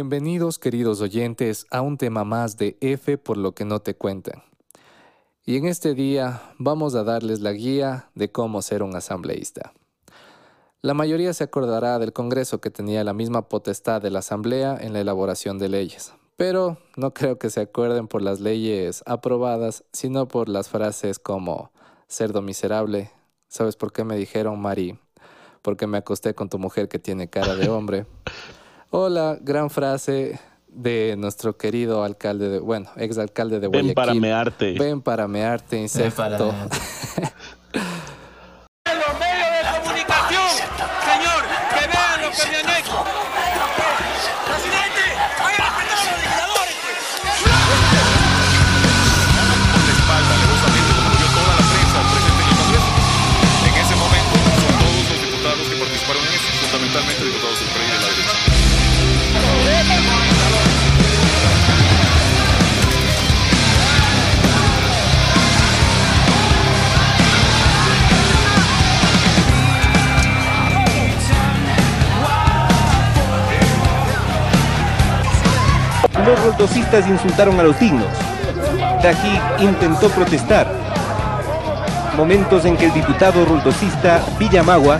Bienvenidos 0.00 0.60
queridos 0.60 1.00
oyentes 1.00 1.66
a 1.72 1.82
un 1.82 1.98
tema 1.98 2.22
más 2.22 2.56
de 2.56 2.76
F 2.80 3.18
por 3.18 3.36
lo 3.36 3.56
que 3.56 3.64
no 3.64 3.80
te 3.80 3.96
cuentan. 3.96 4.44
Y 5.44 5.56
en 5.56 5.66
este 5.66 5.92
día 5.94 6.40
vamos 6.56 6.94
a 6.94 7.02
darles 7.02 7.40
la 7.40 7.50
guía 7.50 8.08
de 8.14 8.30
cómo 8.30 8.62
ser 8.62 8.84
un 8.84 8.94
asambleísta. 8.94 9.72
La 10.82 10.94
mayoría 10.94 11.32
se 11.32 11.42
acordará 11.42 11.98
del 11.98 12.12
Congreso 12.12 12.60
que 12.60 12.70
tenía 12.70 13.02
la 13.02 13.12
misma 13.12 13.48
potestad 13.48 14.00
de 14.00 14.12
la 14.12 14.20
Asamblea 14.20 14.78
en 14.80 14.92
la 14.92 15.00
elaboración 15.00 15.58
de 15.58 15.68
leyes, 15.68 16.12
pero 16.36 16.78
no 16.94 17.12
creo 17.12 17.40
que 17.40 17.50
se 17.50 17.62
acuerden 17.62 18.06
por 18.06 18.22
las 18.22 18.38
leyes 18.38 19.02
aprobadas, 19.04 19.82
sino 19.92 20.28
por 20.28 20.48
las 20.48 20.68
frases 20.68 21.18
como 21.18 21.72
cerdo 22.06 22.40
miserable, 22.40 23.10
¿sabes 23.48 23.74
por 23.74 23.92
qué 23.92 24.04
me 24.04 24.16
dijeron 24.16 24.60
Mari? 24.60 24.96
Porque 25.60 25.88
me 25.88 25.98
acosté 25.98 26.36
con 26.36 26.48
tu 26.48 26.60
mujer 26.60 26.88
que 26.88 27.00
tiene 27.00 27.28
cara 27.28 27.56
de 27.56 27.68
hombre. 27.68 28.06
O 28.90 29.08
la 29.08 29.38
gran 29.40 29.70
frase 29.70 30.38
de 30.68 31.16
nuestro 31.18 31.56
querido 31.56 32.04
alcalde, 32.04 32.48
de, 32.48 32.58
bueno, 32.58 32.88
exalcalde 32.96 33.60
de 33.60 33.66
Guayaquil. 33.66 33.88
Ven 33.88 33.94
para 33.94 34.14
mearte. 34.14 34.72
Ven 34.78 35.00
para 35.02 35.28
mearte, 35.28 35.78
insecto. 35.78 36.22
Ven 36.22 36.30
para 36.38 36.52
mearte. 36.52 36.78
Los 76.58 76.70
roldosistas 76.70 77.08
insultaron 77.08 77.60
a 77.60 77.62
los 77.62 77.78
dignos. 77.78 78.08
Tají 79.00 79.40
intentó 79.60 80.08
protestar. 80.08 80.66
Momentos 82.16 82.64
en 82.64 82.76
que 82.76 82.86
el 82.86 82.94
diputado 82.94 83.44
roldosista 83.44 84.20
Villamagua 84.40 84.98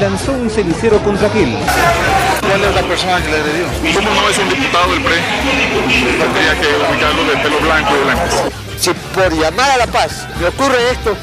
lanzó 0.00 0.32
un 0.32 0.50
cenicero 0.50 0.98
contra 0.98 1.28
aquel. 1.28 1.56
¿Cuál 2.40 2.64
es 2.64 2.74
la 2.74 2.82
persona 2.82 3.22
que 3.22 3.30
le 3.30 3.36
agredió? 3.36 3.66
¿Cómo 3.94 4.10
no 4.12 4.28
es 4.28 4.38
un 4.38 4.48
diputado 4.48 4.92
del 4.92 5.02
PRI? 5.02 5.14
Tendría 6.18 6.60
que 6.60 6.66
ubicarlo 6.90 7.24
de 7.26 7.36
pelo 7.36 7.60
blanco 7.60 7.90
y 7.94 8.04
blanco. 8.04 8.50
si 8.76 8.90
por 9.14 9.32
llamar 9.32 9.70
a 9.70 9.76
la 9.76 9.86
paz 9.86 10.26
me 10.40 10.48
ocurre 10.48 10.90
esto, 10.90 11.16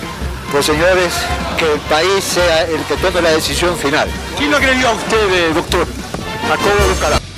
pues 0.54 0.66
señores, 0.68 1.12
que 1.58 1.74
el 1.74 1.80
país 1.82 2.24
sea 2.24 2.62
el 2.62 2.82
que 2.84 2.96
tome 2.96 3.22
la 3.22 3.32
decisión 3.32 3.76
final. 3.76 4.08
¿Quién 4.38 4.52
lo 4.52 4.58
agredió 4.58 4.88
a 4.88 4.94
usted? 4.94 5.54
Doctor, 5.54 5.86
Jacobo 6.48 6.88
Lucará. 6.94 7.18
Es 7.18 7.29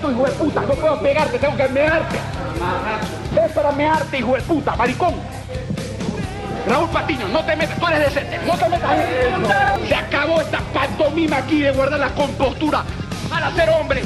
insecto, 0.00 0.10
hijo 0.10 0.24
de 0.24 0.32
puta. 0.32 0.60
No 0.62 0.74
puedo 0.74 1.00
pegarte, 1.00 1.38
tengo 1.38 1.56
que 1.56 1.68
mearte. 1.68 2.16
Es 3.44 3.52
para 3.52 3.72
mearte, 3.72 4.18
hijo 4.18 4.34
de 4.34 4.42
puta, 4.42 4.76
maricón. 4.76 5.14
Raúl 6.66 6.88
Patiño, 6.90 7.28
no 7.28 7.44
te 7.44 7.56
metas, 7.56 7.78
tú 7.78 7.86
eres 7.86 8.00
decente, 8.00 8.38
no 8.46 8.56
te 8.56 8.68
metas 8.68 8.90
en. 8.92 9.88
Se 9.88 9.94
acabó 9.94 10.40
esta 10.40 10.58
pantomima 10.72 11.38
aquí 11.38 11.62
de 11.62 11.72
guardar 11.72 12.00
la 12.00 12.10
compostura 12.10 12.84
para 13.28 13.50
ser 13.52 13.70
hombre. 13.70 14.02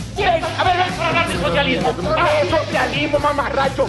A 0.59 0.65
ver, 0.65 0.77
ven 0.77 0.93
para 0.97 1.09
hablar 1.09 1.29
de 1.29 1.41
socialismo. 1.41 1.95
Ah, 2.17 2.29
socialismo, 2.49 3.19
mamarracho. 3.19 3.87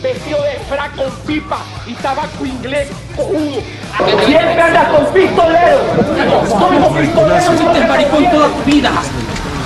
Vestido 0.00 0.42
de 0.42 0.58
frac 0.68 0.94
con 0.96 1.10
pipa 1.26 1.58
y 1.86 1.94
tabaco 1.94 2.44
inglés 2.44 2.90
cojudo. 3.16 3.62
Siempre 4.26 4.60
andas 4.60 4.88
con 4.88 5.06
pistoleros. 5.06 5.80
Como 6.50 6.94
pistoleros. 6.94 7.44
Fuiste 7.44 7.86
maricón 7.86 8.30
toda 8.30 8.48
tu 8.48 8.62
vida. 8.64 8.92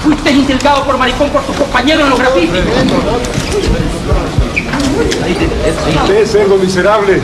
Fuiste 0.02 0.30
insultado 0.30 0.84
por 0.84 0.98
maricón 0.98 1.30
por 1.30 1.42
tus 1.42 1.56
compañeros 1.56 2.04
en 2.04 2.10
los 2.10 2.18
grafitis. 2.18 2.50
Usted, 6.02 6.26
cerdo 6.26 6.56
miserable. 6.56 7.20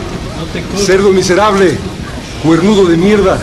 Cerdo 0.77 1.11
miserable. 1.11 1.77
Cuernudo 2.43 2.85
de 2.85 2.97
mierda. 2.97 3.39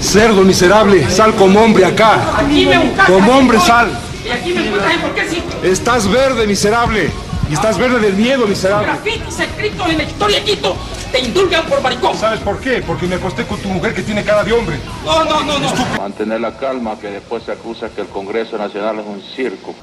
Cerdo 0.00 0.42
miserable. 0.42 1.08
Sal 1.10 1.34
como 1.34 1.60
hombre 1.60 1.84
acá. 1.84 2.38
Aquí 2.38 2.66
me 2.66 2.78
buscaste. 2.78 3.12
Como 3.12 3.32
hombre 3.32 3.60
sal. 3.60 3.90
Y 4.24 4.30
aquí 4.30 4.52
me 4.52 4.66
encuentras 4.66 4.94
en 4.94 5.00
por 5.00 5.14
qué 5.14 5.28
sí. 5.28 5.42
Estás 5.62 6.08
verde, 6.08 6.46
miserable. 6.46 7.10
Y 7.48 7.54
estás 7.54 7.78
verde 7.78 7.98
del 7.98 8.14
miedo, 8.14 8.46
miserable. 8.46 8.86
Grafitis 8.86 9.40
escritos 9.40 9.88
en 9.88 9.98
la 9.98 10.04
historia 10.04 10.38
de 10.38 10.44
Quito 10.44 10.76
te 11.10 11.20
indulgan 11.20 11.64
por 11.66 11.80
maricón. 11.80 12.16
¿Sabes 12.16 12.40
por 12.40 12.60
qué? 12.60 12.82
Porque 12.86 13.06
me 13.06 13.14
acosté 13.14 13.44
con 13.44 13.58
tu 13.60 13.68
mujer 13.68 13.94
que 13.94 14.02
tiene 14.02 14.22
cara 14.22 14.44
de 14.44 14.52
hombre. 14.52 14.78
No, 15.04 15.24
no, 15.24 15.42
no, 15.42 15.58
no. 15.58 15.98
Mantener 15.98 16.40
la 16.40 16.56
calma, 16.56 16.98
que 16.98 17.08
después 17.08 17.42
se 17.44 17.52
acusa 17.52 17.88
que 17.88 18.02
el 18.02 18.08
Congreso 18.08 18.58
Nacional 18.58 18.98
es 18.98 19.06
un 19.06 19.22
circo. 19.22 19.74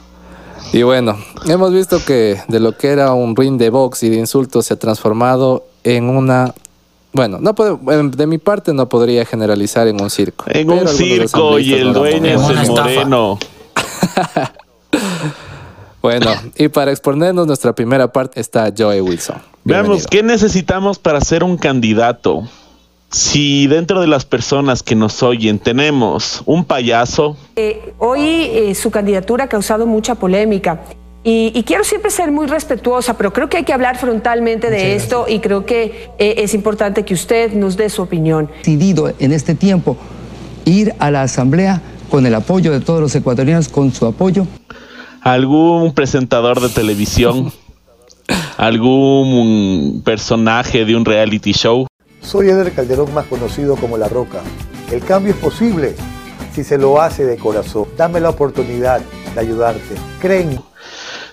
Y 0.74 0.84
bueno, 0.84 1.18
hemos 1.48 1.74
visto 1.74 2.04
que 2.06 2.42
de 2.48 2.60
lo 2.60 2.78
que 2.78 2.90
era 2.90 3.14
un 3.14 3.36
ring 3.36 3.58
de 3.58 3.70
box 3.70 4.04
y 4.04 4.10
de 4.10 4.18
insultos 4.18 4.68
se 4.68 4.76
ha 4.76 4.78
transformado 4.78 5.66
en 5.84 6.10
una... 6.10 6.54
Bueno, 7.14 7.40
no 7.40 7.56
puedo, 7.56 7.78
de 7.78 8.28
mi 8.28 8.38
parte 8.38 8.74
no 8.74 8.90
podría 8.90 9.26
generalizar 9.26 9.88
en 9.88 10.02
un 10.02 10.10
circo. 10.10 10.46
En 10.50 10.70
un 10.70 10.88
circo 10.88 11.60
y 11.60 11.74
el 11.74 11.94
dueño 11.94 12.28
es 12.28 12.50
el 12.50 12.72
moreno. 12.72 13.40
Bueno, 16.06 16.30
y 16.56 16.68
para 16.68 16.92
exponernos 16.92 17.48
nuestra 17.48 17.74
primera 17.74 18.12
parte 18.12 18.40
está 18.40 18.72
Joey 18.78 19.02
Wilson. 19.02 19.38
Veamos. 19.64 20.06
¿qué 20.06 20.22
necesitamos 20.22 21.00
para 21.00 21.20
ser 21.20 21.44
un 21.44 21.58
candidato? 21.58 22.48
Si 23.10 23.66
dentro 23.66 24.02
de 24.02 24.06
las 24.06 24.24
personas 24.24 24.84
que 24.84 24.94
nos 24.94 25.24
oyen 25.24 25.58
tenemos 25.58 26.44
un 26.46 26.64
payaso, 26.64 27.38
Eh, 27.56 27.96
hoy 27.98 28.20
eh, 28.22 28.76
su 28.76 28.92
candidatura 28.92 29.46
ha 29.46 29.48
causado 29.48 29.88
mucha 29.88 30.14
polémica 30.14 30.82
y, 31.24 31.52
y 31.56 31.64
quiero 31.64 31.84
siempre 31.84 32.12
ser 32.12 32.32
muy 32.32 32.46
respetuosa, 32.46 33.18
pero 33.18 33.34
creo 33.34 33.50
que 33.50 33.58
hay 33.58 33.64
que 33.64 33.74
hablar 33.74 33.98
frontalmente 33.98 34.70
de 34.70 34.96
esto 34.96 35.26
y 35.28 35.40
creo 35.40 35.66
que 35.66 36.12
eh, 36.20 36.36
es 36.38 36.54
importante 36.54 37.04
que 37.04 37.16
usted 37.16 37.52
nos 37.54 37.78
dé 37.78 37.90
su 37.90 38.04
opinión. 38.04 38.48
decidido 38.60 39.12
en 39.18 39.32
este 39.32 39.56
tiempo 39.56 39.98
ir 40.66 40.94
a 41.00 41.10
la 41.10 41.24
asamblea 41.24 41.82
con 42.12 42.28
el 42.28 42.36
apoyo 42.36 42.72
de 42.72 42.80
todos 42.80 43.02
los 43.02 43.16
ecuatorianos, 43.16 43.70
con 43.70 43.92
su 43.92 44.06
apoyo. 44.06 44.46
Algún 45.26 45.92
presentador 45.92 46.62
de 46.62 46.70
televisión, 46.70 47.52
algún 48.58 50.04
personaje 50.06 50.86
de 50.86 50.96
un 50.96 51.04
reality 51.04 51.52
show. 51.52 51.88
Soy 52.22 52.50
Eder 52.50 52.72
Calderón, 52.72 53.12
más 53.12 53.26
conocido 53.26 53.76
como 53.76 53.98
La 53.98 54.08
Roca. 54.08 54.42
El 54.92 55.02
cambio 55.02 55.34
es 55.34 55.40
posible 55.40 55.96
si 56.54 56.64
se 56.64 56.78
lo 56.78 57.02
hace 57.02 57.26
de 57.26 57.38
corazón. 57.38 57.88
Dame 57.98 58.20
la 58.20 58.30
oportunidad 58.30 59.02
de 59.34 59.40
ayudarte. 59.40 59.96
Creen. 60.22 60.60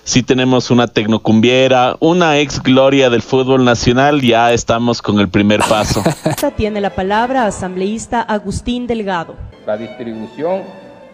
Si 0.05 0.23
tenemos 0.23 0.71
una 0.71 0.87
tecnocumbiera, 0.89 1.97
una 2.01 2.39
ex 2.39 2.63
gloria 2.63 3.11
del 3.11 3.21
fútbol 3.21 3.63
nacional, 3.63 4.23
ya 4.23 4.55
estamos 4.55 5.03
con 5.03 5.21
el 5.21 5.29
primer 5.29 5.61
paso. 5.61 6.03
Tiene 6.57 6.81
la 6.81 6.91
palabra 6.91 7.45
asambleísta 7.45 8.23
Agustín 8.23 8.87
Delgado. 8.87 9.37
la 9.67 9.77
distribución 9.77 10.63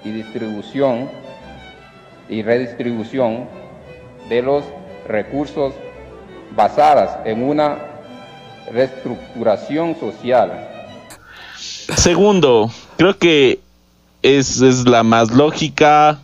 y 0.04 0.10
distribución 0.10 1.27
y 2.28 2.42
redistribución 2.42 3.48
de 4.28 4.42
los 4.42 4.64
recursos 5.06 5.74
basadas 6.54 7.18
en 7.24 7.42
una 7.42 7.78
reestructuración 8.70 9.98
social. 9.98 10.68
Segundo, 11.56 12.70
creo 12.96 13.16
que 13.16 13.60
es, 14.22 14.60
es 14.60 14.86
la 14.86 15.02
más 15.02 15.30
lógica 15.30 16.18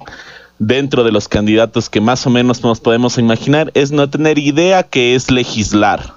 dentro 0.58 1.04
de 1.04 1.12
los 1.12 1.28
candidatos 1.28 1.88
que 1.88 2.00
más 2.00 2.26
o 2.26 2.30
menos 2.30 2.62
nos 2.62 2.80
podemos 2.80 3.18
imaginar, 3.18 3.70
es 3.74 3.90
no 3.90 4.08
tener 4.08 4.38
idea 4.38 4.82
que 4.82 5.14
es 5.14 5.30
legislar, 5.30 6.14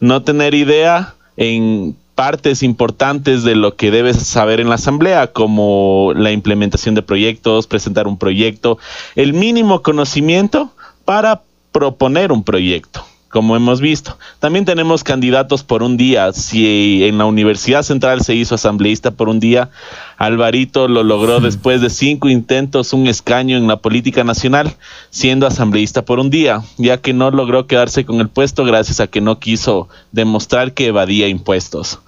no 0.00 0.22
tener 0.22 0.54
idea 0.54 1.14
en 1.36 1.96
partes 2.20 2.62
importantes 2.62 3.44
de 3.44 3.54
lo 3.54 3.76
que 3.76 3.90
debes 3.90 4.18
saber 4.18 4.60
en 4.60 4.68
la 4.68 4.74
asamblea, 4.74 5.28
como 5.28 6.12
la 6.14 6.32
implementación 6.32 6.94
de 6.94 7.00
proyectos, 7.00 7.66
presentar 7.66 8.06
un 8.06 8.18
proyecto, 8.18 8.76
el 9.14 9.32
mínimo 9.32 9.80
conocimiento 9.80 10.70
para 11.06 11.40
proponer 11.72 12.30
un 12.30 12.44
proyecto. 12.44 13.02
Como 13.30 13.56
hemos 13.56 13.80
visto. 13.80 14.18
También 14.40 14.64
tenemos 14.64 15.04
candidatos 15.04 15.62
por 15.62 15.82
un 15.82 15.96
día. 15.96 16.32
Si 16.32 17.04
en 17.04 17.16
la 17.16 17.24
Universidad 17.24 17.82
Central 17.82 18.22
se 18.22 18.34
hizo 18.34 18.56
asambleísta 18.56 19.12
por 19.12 19.28
un 19.28 19.38
día, 19.38 19.70
Alvarito 20.18 20.88
lo 20.88 21.04
logró 21.04 21.40
después 21.40 21.80
de 21.80 21.90
cinco 21.90 22.28
intentos 22.28 22.92
un 22.92 23.06
escaño 23.06 23.56
en 23.56 23.68
la 23.68 23.76
política 23.76 24.24
nacional, 24.24 24.74
siendo 25.10 25.46
asambleísta 25.46 26.02
por 26.02 26.18
un 26.18 26.28
día, 26.28 26.62
ya 26.76 26.98
que 26.98 27.12
no 27.12 27.30
logró 27.30 27.66
quedarse 27.66 28.04
con 28.04 28.20
el 28.20 28.28
puesto 28.28 28.64
gracias 28.64 29.00
a 29.00 29.06
que 29.06 29.20
no 29.20 29.38
quiso 29.38 29.88
demostrar 30.10 30.74
que 30.74 30.86
evadía 30.86 31.28
impuestos. 31.28 32.00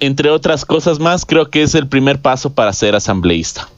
Entre 0.00 0.30
otras 0.30 0.64
cosas 0.64 0.98
más, 0.98 1.24
creo 1.24 1.48
que 1.48 1.62
es 1.62 1.74
el 1.74 1.86
primer 1.86 2.20
paso 2.20 2.52
para 2.52 2.72
ser 2.72 2.94
asambleísta. 2.94 3.68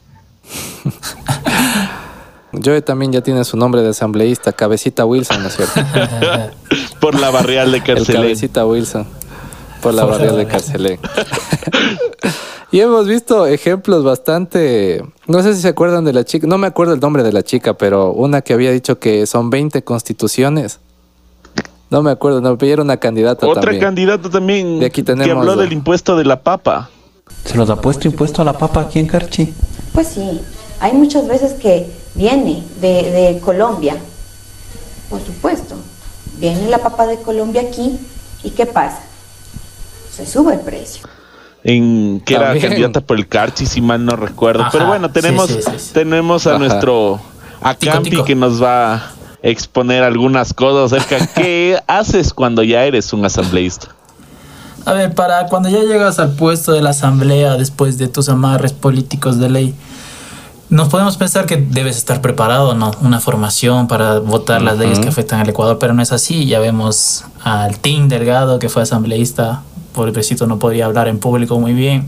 Joe 2.63 2.81
también 2.81 3.11
ya 3.11 3.21
tiene 3.21 3.43
su 3.43 3.57
nombre 3.57 3.81
de 3.81 3.89
asambleísta, 3.89 4.51
Cabecita 4.51 5.05
Wilson, 5.05 5.41
¿no 5.41 5.49
es 5.49 5.55
cierto? 5.55 5.81
Por 6.99 7.19
la 7.19 7.29
barrial 7.29 7.71
de 7.71 7.81
Carcelé. 7.81 8.19
Cabecita 8.19 8.65
Wilson. 8.65 9.05
Por 9.81 9.93
la 9.93 10.05
barrial 10.05 10.37
de 10.37 10.45
Carcelé. 10.45 10.99
y 12.71 12.79
hemos 12.79 13.07
visto 13.07 13.47
ejemplos 13.47 14.03
bastante... 14.03 15.03
No 15.27 15.41
sé 15.41 15.55
si 15.55 15.61
se 15.61 15.67
acuerdan 15.69 16.05
de 16.05 16.13
la 16.13 16.23
chica, 16.23 16.47
no 16.47 16.57
me 16.57 16.67
acuerdo 16.67 16.93
el 16.93 16.99
nombre 16.99 17.23
de 17.23 17.33
la 17.33 17.43
chica, 17.43 17.73
pero 17.73 18.11
una 18.11 18.41
que 18.41 18.53
había 18.53 18.71
dicho 18.71 18.99
que 18.99 19.25
son 19.25 19.49
20 19.49 19.83
constituciones. 19.83 20.79
No 21.89 22.01
me 22.01 22.11
acuerdo, 22.11 22.39
no, 22.39 22.57
pero 22.57 22.71
era 22.71 22.81
una 22.81 22.97
candidata 22.97 23.45
Otra 23.45 23.63
también. 23.63 23.81
candidata 23.81 24.29
también 24.29 24.79
De 24.79 24.85
aquí 24.85 25.03
tenemos 25.03 25.25
que 25.25 25.31
habló 25.31 25.57
del 25.57 25.73
impuesto 25.73 26.15
de 26.15 26.23
la 26.23 26.41
papa. 26.41 26.89
¿Se 27.43 27.57
nos 27.57 27.69
ha 27.69 27.75
puesto 27.75 28.07
impuesto 28.07 28.41
a 28.41 28.45
la 28.45 28.53
papa 28.53 28.81
aquí 28.81 28.99
en 28.99 29.07
Carchi? 29.07 29.53
Pues 29.93 30.07
sí, 30.07 30.41
hay 30.81 30.91
muchas 30.93 31.27
veces 31.27 31.53
que 31.53 31.89
viene 32.15 32.63
de, 32.81 33.11
de 33.11 33.39
Colombia, 33.39 33.95
por 35.09 35.23
supuesto. 35.25 35.75
Viene 36.37 36.67
la 36.69 36.79
papa 36.79 37.05
de 37.07 37.17
Colombia 37.21 37.61
aquí 37.61 37.97
y 38.43 38.49
¿qué 38.49 38.65
pasa? 38.65 38.99
Se 40.13 40.25
sube 40.25 40.53
el 40.55 40.59
precio. 40.61 41.07
en 41.63 42.21
que 42.25 42.33
era 42.35 42.57
candidata 42.59 42.99
por 43.01 43.17
el 43.17 43.27
Carchi, 43.27 43.65
si 43.65 43.79
mal 43.79 44.03
no 44.03 44.15
recuerdo. 44.15 44.63
Ajá, 44.63 44.71
Pero 44.71 44.87
bueno, 44.87 45.11
tenemos, 45.11 45.47
sí, 45.47 45.55
sí, 45.57 45.61
sí, 45.71 45.79
sí. 45.79 45.89
tenemos 45.93 46.47
a 46.47 46.51
Ajá. 46.51 46.59
nuestro 46.59 47.21
a 47.61 47.75
Campi 47.75 48.23
que 48.23 48.33
nos 48.35 48.61
va 48.61 48.95
a 48.95 49.11
exponer 49.43 50.03
algunas 50.03 50.53
cosas 50.53 50.91
acerca 50.91 51.19
de 51.23 51.29
qué 51.35 51.79
haces 51.87 52.33
cuando 52.33 52.63
ya 52.63 52.83
eres 52.85 53.13
un 53.13 53.23
asambleísta. 53.23 53.89
A 54.85 54.93
ver, 54.93 55.13
para 55.13 55.45
cuando 55.45 55.69
ya 55.69 55.81
llegas 55.83 56.17
al 56.17 56.31
puesto 56.31 56.71
de 56.71 56.81
la 56.81 56.89
asamblea 56.89 57.55
después 57.55 57.99
de 57.99 58.07
tus 58.07 58.29
amarres 58.29 58.73
políticos 58.73 59.37
de 59.39 59.47
ley, 59.49 59.75
nos 60.71 60.87
podemos 60.87 61.17
pensar 61.17 61.45
que 61.45 61.57
debes 61.57 61.97
estar 61.97 62.21
preparado, 62.21 62.73
¿no? 62.75 62.91
Una 63.01 63.19
formación 63.19 63.89
para 63.89 64.19
votar 64.19 64.61
las 64.61 64.77
leyes 64.77 64.99
que 64.99 65.09
afectan 65.09 65.41
al 65.41 65.49
Ecuador, 65.49 65.77
pero 65.79 65.93
no 65.93 66.01
es 66.01 66.13
así. 66.13 66.45
Ya 66.45 66.59
vemos 66.59 67.25
al 67.43 67.77
Tim 67.79 68.07
Delgado, 68.07 68.57
que 68.57 68.69
fue 68.69 68.83
asambleísta, 68.83 69.63
pobrecito 69.93 70.47
no 70.47 70.59
podía 70.59 70.85
hablar 70.85 71.09
en 71.09 71.19
público 71.19 71.59
muy 71.59 71.73
bien. 71.73 72.07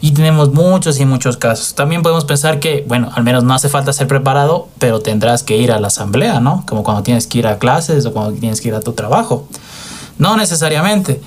Y 0.00 0.12
tenemos 0.12 0.54
muchos 0.54 0.98
y 1.00 1.04
muchos 1.04 1.36
casos. 1.36 1.74
También 1.74 2.02
podemos 2.02 2.24
pensar 2.24 2.60
que, 2.60 2.82
bueno, 2.88 3.10
al 3.14 3.24
menos 3.24 3.44
no 3.44 3.52
hace 3.52 3.68
falta 3.68 3.92
ser 3.92 4.06
preparado, 4.06 4.68
pero 4.78 5.00
tendrás 5.00 5.42
que 5.42 5.58
ir 5.58 5.70
a 5.70 5.78
la 5.78 5.88
asamblea, 5.88 6.40
¿no? 6.40 6.64
Como 6.66 6.82
cuando 6.82 7.02
tienes 7.02 7.26
que 7.26 7.40
ir 7.40 7.46
a 7.46 7.58
clases 7.58 8.06
o 8.06 8.12
cuando 8.14 8.40
tienes 8.40 8.62
que 8.62 8.68
ir 8.68 8.74
a 8.74 8.80
tu 8.80 8.92
trabajo. 8.92 9.46
No 10.16 10.38
necesariamente, 10.38 11.20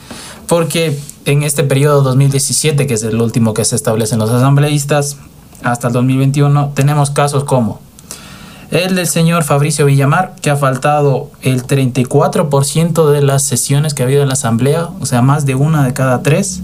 porque 0.48 1.00
en 1.26 1.44
este 1.44 1.64
periodo 1.64 2.02
2017, 2.02 2.88
que 2.88 2.96
es 2.96 3.04
el 3.04 3.22
último 3.22 3.54
que 3.54 3.66
se 3.66 3.76
establecen 3.76 4.18
los 4.18 4.32
asambleístas, 4.32 5.18
hasta 5.64 5.88
el 5.88 5.94
2021, 5.94 6.72
tenemos 6.76 7.12
casos 7.12 7.44
como 7.44 7.80
el 8.72 8.96
del 8.96 9.08
señor 9.08 9.44
Fabricio 9.44 9.86
Villamar, 9.88 10.36
que 10.42 10.52
ha 10.52 10.56
faltado 10.56 11.32
el 11.42 11.66
34% 11.66 13.10
de 13.10 13.22
las 13.22 13.42
sesiones 13.42 13.96
que 13.96 14.04
ha 14.04 14.06
habido 14.06 14.22
en 14.22 14.28
la 14.28 14.34
asamblea, 14.34 14.90
o 15.00 15.06
sea, 15.08 15.24
más 15.24 15.46
de 15.48 15.56
una 15.56 15.84
de 15.84 15.94
cada 15.94 16.22
tres. 16.22 16.62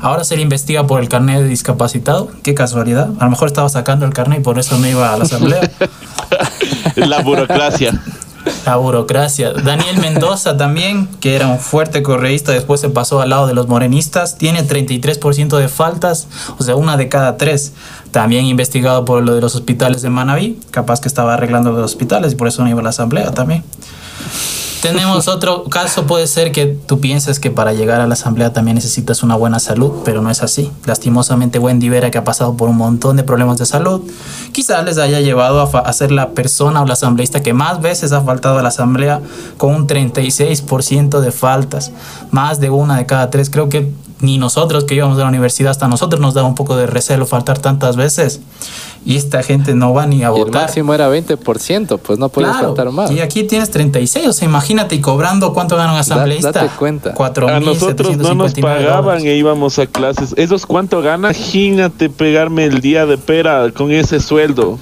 Ahora 0.00 0.24
se 0.24 0.36
le 0.36 0.42
investiga 0.42 0.86
por 0.86 1.00
el 1.02 1.08
carnet 1.08 1.40
de 1.42 1.48
discapacitado. 1.48 2.30
Qué 2.42 2.54
casualidad. 2.54 3.10
A 3.18 3.24
lo 3.24 3.30
mejor 3.30 3.48
estaba 3.48 3.68
sacando 3.68 4.06
el 4.06 4.12
carnet 4.12 4.40
y 4.40 4.42
por 4.42 4.58
eso 4.58 4.78
no 4.78 4.86
iba 4.86 5.12
a 5.12 5.16
la 5.16 5.24
asamblea. 5.24 5.70
La 6.96 7.20
burocracia. 7.20 8.00
La 8.66 8.76
burocracia. 8.76 9.52
Daniel 9.52 9.98
Mendoza 9.98 10.56
también, 10.56 11.06
que 11.20 11.34
era 11.34 11.46
un 11.46 11.58
fuerte 11.58 12.02
correísta, 12.02 12.52
después 12.52 12.80
se 12.80 12.88
pasó 12.88 13.20
al 13.20 13.30
lado 13.30 13.46
de 13.46 13.54
los 13.54 13.68
morenistas, 13.68 14.36
tiene 14.38 14.66
33% 14.66 15.56
de 15.56 15.68
faltas, 15.68 16.28
o 16.58 16.62
sea, 16.62 16.76
una 16.76 16.96
de 16.96 17.08
cada 17.08 17.36
tres. 17.36 17.72
También 18.10 18.46
investigado 18.46 19.04
por 19.04 19.22
lo 19.22 19.34
de 19.34 19.40
los 19.40 19.54
hospitales 19.54 20.02
de 20.02 20.10
Manabí, 20.10 20.60
capaz 20.70 21.00
que 21.00 21.08
estaba 21.08 21.34
arreglando 21.34 21.72
los 21.72 21.84
hospitales 21.84 22.32
y 22.32 22.36
por 22.36 22.48
eso 22.48 22.62
no 22.62 22.70
iba 22.70 22.80
a 22.80 22.84
la 22.84 22.90
asamblea 22.90 23.32
también. 23.32 23.64
Tenemos 24.84 25.28
otro 25.28 25.64
caso, 25.64 26.06
puede 26.06 26.26
ser 26.26 26.52
que 26.52 26.66
tú 26.66 27.00
pienses 27.00 27.40
que 27.40 27.50
para 27.50 27.72
llegar 27.72 28.02
a 28.02 28.06
la 28.06 28.12
asamblea 28.12 28.52
también 28.52 28.74
necesitas 28.74 29.22
una 29.22 29.34
buena 29.34 29.58
salud, 29.58 30.02
pero 30.04 30.20
no 30.20 30.28
es 30.28 30.42
así. 30.42 30.70
Lastimosamente, 30.84 31.58
Wendy 31.58 31.88
Vera, 31.88 32.10
que 32.10 32.18
ha 32.18 32.24
pasado 32.24 32.54
por 32.54 32.68
un 32.68 32.76
montón 32.76 33.16
de 33.16 33.22
problemas 33.22 33.56
de 33.56 33.64
salud, 33.64 34.02
quizás 34.52 34.84
les 34.84 34.98
haya 34.98 35.20
llevado 35.20 35.62
a, 35.62 35.78
a 35.78 35.92
ser 35.94 36.10
la 36.10 36.32
persona 36.32 36.82
o 36.82 36.86
la 36.86 36.92
asambleísta 36.92 37.42
que 37.42 37.54
más 37.54 37.80
veces 37.80 38.12
ha 38.12 38.20
faltado 38.20 38.58
a 38.58 38.62
la 38.62 38.68
asamblea 38.68 39.22
con 39.56 39.74
un 39.74 39.86
36% 39.86 41.18
de 41.18 41.32
faltas, 41.32 41.90
más 42.30 42.60
de 42.60 42.68
una 42.68 42.98
de 42.98 43.06
cada 43.06 43.30
tres. 43.30 43.48
Creo 43.48 43.70
que 43.70 43.90
ni 44.20 44.38
nosotros 44.38 44.84
que 44.84 44.94
íbamos 44.94 45.18
a 45.18 45.22
la 45.22 45.28
universidad, 45.28 45.70
hasta 45.70 45.88
nosotros 45.88 46.20
nos 46.20 46.34
da 46.34 46.44
un 46.44 46.54
poco 46.54 46.76
de 46.76 46.86
recelo 46.86 47.26
faltar 47.26 47.58
tantas 47.58 47.96
veces. 47.96 48.40
Y 49.06 49.16
esta 49.16 49.42
gente 49.42 49.74
no 49.74 49.92
va 49.92 50.06
ni 50.06 50.24
a 50.24 50.30
Y 50.30 50.34
el 50.36 50.44
votar. 50.44 50.62
máximo 50.62 50.94
era 50.94 51.10
20%, 51.10 51.98
pues 51.98 52.18
no 52.18 52.30
puedes 52.30 52.50
Claro, 52.50 52.68
faltar 52.68 52.90
más. 52.90 53.10
Y 53.10 53.20
aquí 53.20 53.44
tienes 53.44 53.70
36, 53.70 54.26
o 54.28 54.32
sea, 54.32 54.46
imagínate 54.48 54.94
y 54.94 55.00
cobrando 55.00 55.52
cuánto 55.52 55.76
gana 55.76 55.92
un 55.92 55.98
asambleísta. 55.98 56.52
date 56.52 56.70
cuenta. 56.78 57.10
A 57.10 57.60
nosotros 57.60 58.16
no 58.16 58.34
nos 58.34 58.54
4.759 58.54 58.60
pagaban 58.62 59.02
dólares. 59.04 59.24
e 59.26 59.36
íbamos 59.36 59.78
a 59.78 59.86
clases. 59.86 60.32
¿Esos 60.38 60.64
cuánto 60.64 61.02
ganan? 61.02 61.32
Imagínate 61.34 62.08
pegarme 62.08 62.64
el 62.64 62.80
día 62.80 63.04
de 63.04 63.18
pera 63.18 63.70
con 63.76 63.92
ese 63.92 64.20
sueldo. 64.20 64.78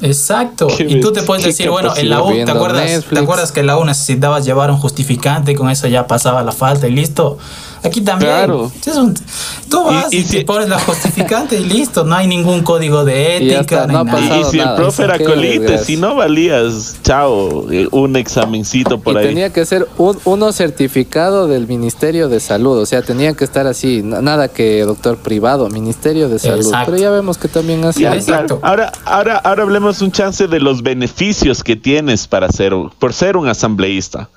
Exacto. 0.00 0.68
Y 0.78 1.00
tú 1.00 1.12
te 1.12 1.22
puedes 1.22 1.44
decir, 1.44 1.68
bueno, 1.70 1.92
en 1.96 2.08
la 2.10 2.22
U, 2.22 2.32
¿te 2.32 2.50
acuerdas, 2.50 3.04
¿te 3.08 3.18
acuerdas 3.18 3.52
que 3.52 3.60
en 3.60 3.66
la 3.68 3.76
U 3.78 3.84
necesitabas 3.84 4.44
llevar 4.44 4.70
un 4.70 4.76
justificante 4.78 5.52
y 5.52 5.54
con 5.54 5.70
eso 5.70 5.86
ya 5.88 6.06
pasaba 6.06 6.42
la 6.42 6.52
falta 6.52 6.88
y 6.88 6.92
listo? 6.92 7.38
Aquí 7.84 8.00
también. 8.00 8.30
Claro. 8.30 8.70
Es 8.86 8.96
un- 8.96 9.14
tú 9.68 9.84
vas 9.84 10.12
y, 10.12 10.22
te 10.22 10.44
pones 10.44 10.68
la 10.68 10.78
justificante 10.78 11.58
y 11.58 11.64
listo. 11.64 12.04
No 12.04 12.14
hay 12.14 12.26
ningún 12.28 12.62
código 12.62 13.04
de 13.04 13.38
Y 13.40 13.50
ética. 13.50 13.60
está, 13.60 13.86
no 13.86 13.98
ha 13.98 14.04
ni 14.04 14.10
nada. 14.12 14.38
Y 14.38 14.44
si 14.44 14.58
el 14.60 14.74
profe 14.74 15.02
era 15.04 15.18
colite, 15.18 15.78
si 15.78 15.96
no 15.96 16.14
valías, 16.14 16.96
chao, 17.02 17.70
eh, 17.72 17.88
un 17.90 18.16
examencito 18.16 19.00
por 19.00 19.14
y 19.14 19.18
ahí. 19.18 19.26
tenía 19.28 19.52
que 19.52 19.64
ser 19.66 19.88
un, 19.98 20.18
uno 20.24 20.52
certificado 20.52 21.48
del 21.48 21.66
Ministerio 21.66 22.28
de 22.28 22.38
Salud, 22.40 22.78
o 22.78 22.86
sea, 22.86 23.02
tenía 23.02 23.34
que 23.34 23.44
estar 23.44 23.66
así, 23.66 24.02
nada 24.02 24.48
que 24.48 24.82
doctor 24.82 25.16
privado, 25.16 25.68
Ministerio 25.68 26.28
de 26.28 26.38
Salud. 26.38 26.64
Exacto. 26.66 26.92
Pero 26.92 27.02
ya 27.02 27.10
vemos 27.10 27.36
que 27.38 27.48
también 27.48 27.84
hace. 27.84 28.00
Ya, 28.02 28.16
claro. 28.18 28.60
Ahora, 28.62 28.92
ahora, 29.04 29.36
ahora 29.38 29.62
hablemos 29.64 30.00
un 30.02 30.12
chance 30.12 30.46
de 30.46 30.60
los 30.60 30.82
beneficios 30.82 31.64
que 31.64 31.74
tienes 31.76 32.26
para 32.28 32.48
ser, 32.50 32.72
por 32.98 33.12
ser 33.12 33.36
un 33.36 33.48
asambleísta. 33.48 34.28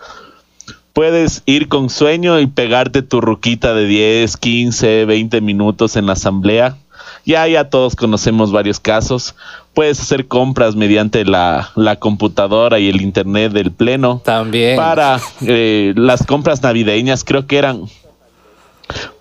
Puedes 0.95 1.43
ir 1.45 1.67
con 1.67 1.89
sueño 1.89 2.39
y 2.39 2.47
pegarte 2.47 3.01
tu 3.01 3.19
ruquita 3.19 3.73
de 3.73 3.85
10, 3.85 4.37
15, 4.37 5.03
20 5.03 5.41
minutos 5.41 5.97
en 5.97 6.05
la 6.05 6.13
asamblea. 6.13 6.77
Ya, 7.25 7.45
ya 7.49 7.69
todos 7.69 7.97
conocemos 7.97 8.53
varios 8.53 8.79
casos. 8.79 9.35
Puedes 9.73 9.99
hacer 9.99 10.29
compras 10.29 10.77
mediante 10.77 11.25
la, 11.25 11.69
la 11.75 11.97
computadora 11.97 12.79
y 12.79 12.87
el 12.87 13.01
internet 13.01 13.51
del 13.51 13.73
pleno. 13.73 14.21
También. 14.23 14.77
Para 14.77 15.19
eh, 15.41 15.93
las 15.97 16.25
compras 16.25 16.63
navideñas, 16.63 17.25
creo 17.25 17.45
que 17.45 17.57
eran 17.57 17.89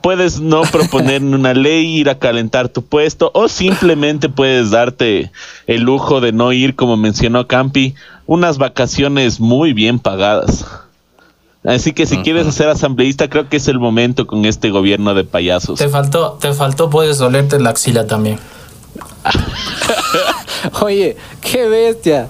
Puedes 0.01 0.39
no 0.39 0.63
proponer 0.71 1.25
una 1.25 1.55
ley, 1.55 1.97
ir 1.97 2.09
a 2.09 2.21
calentar 2.21 2.69
tu 2.69 2.85
puesto 2.85 3.33
o 3.35 3.49
simplemente 3.49 4.29
puedes 4.29 4.71
darte 4.71 5.33
el 5.67 5.83
lujo 5.83 6.21
de 6.21 6.31
no 6.31 6.53
ir, 6.53 6.77
como 6.77 6.97
mencionó 6.97 7.49
Campi, 7.49 7.97
unas 8.27 8.59
vacaciones 8.59 9.41
muy 9.41 9.73
bien 9.73 9.99
pagadas. 9.99 10.84
Así 11.65 11.93
que 11.93 12.05
si 12.07 12.19
quieres 12.19 12.55
ser 12.55 12.69
asambleísta, 12.69 13.31
creo 13.31 13.49
que 13.49 13.57
es 13.57 13.69
el 13.69 13.79
momento 13.79 14.27
con 14.27 14.45
este 14.45 14.71
gobierno 14.71 15.15
de 15.15 15.25
payasos. 15.25 15.79
Te 15.79 15.89
faltó, 15.89 16.33
te 16.41 16.53
faltó, 16.53 16.91
puedes 16.91 17.21
olerte 17.23 17.59
la 17.59 17.71
axila 17.71 18.07
también. 18.07 18.39
Oye, 20.83 21.17
qué 21.41 21.69
bestia. 21.69 22.29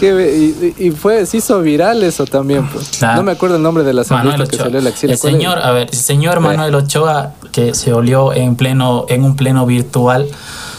Qué 0.00 0.12
be- 0.12 0.36
y, 0.36 0.74
y- 0.86 0.90
fue, 0.90 1.26
se 1.26 1.36
hizo 1.36 1.60
viral 1.60 2.02
eso 2.02 2.24
también. 2.26 2.66
Pues. 2.68 3.00
No 3.02 3.22
me 3.22 3.32
acuerdo 3.32 3.56
el 3.56 3.62
nombre 3.62 3.84
de 3.84 3.92
la 3.94 4.02
Manuel 4.10 4.34
asambleísta 4.34 4.56
que 4.56 4.62
salió 4.64 4.80
la 4.80 4.90
axila. 4.90 5.12
El 5.12 5.18
señor, 5.18 5.58
a 5.60 5.70
ver, 5.70 5.88
el 5.92 5.98
señor 5.98 6.40
Manuel 6.40 6.74
Ochoa 6.74 7.34
que 7.52 7.74
se 7.74 7.92
olió 7.92 8.32
en 8.32 8.56
pleno, 8.56 9.06
en 9.08 9.24
un 9.24 9.36
pleno 9.36 9.66
virtual 9.66 10.26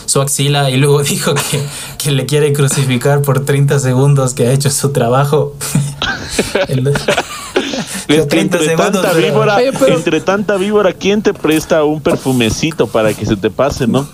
su 0.06 0.20
axila 0.20 0.70
y 0.70 0.76
luego 0.78 1.02
dijo 1.04 1.34
que, 1.36 1.64
que 1.98 2.12
le 2.12 2.26
quiere 2.26 2.52
crucificar 2.52 3.22
por 3.22 3.46
30 3.46 3.80
segundos 3.80 4.34
que 4.34 4.48
ha 4.48 4.52
hecho 4.52 4.70
su 4.70 4.92
trabajo. 4.92 5.54
El- 6.68 6.88
Es 6.88 6.96
que 6.98 7.04
30 7.04 7.51
entre 8.08 8.66
segundos, 8.66 9.02
tanta 9.02 9.14
víbora, 9.14 9.56
Oye, 9.58 9.72
pero- 9.78 9.96
entre 9.96 10.22
tanta 10.22 10.56
víbora, 10.58 10.94
¿quién 10.94 11.22
te 11.22 11.34
presta 11.34 11.84
un 11.84 12.02
perfumecito 12.02 12.88
para 12.88 13.14
que 13.14 13.26
se 13.26 13.36
te 13.36 13.50
pase, 13.50 13.88
no? 13.88 14.08